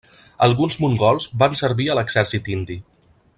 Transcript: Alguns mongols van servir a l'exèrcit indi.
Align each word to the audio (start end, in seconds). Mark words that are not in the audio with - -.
Alguns 0.45 0.77
mongols 0.83 1.27
van 1.43 1.57
servir 1.61 1.87
a 1.89 1.99
l'exèrcit 2.01 2.51
indi. 2.55 2.79